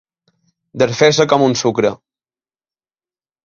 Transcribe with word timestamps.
Desfer-se 0.83 1.27
com 1.35 1.45
un 1.49 1.55
sucre. 1.63 1.95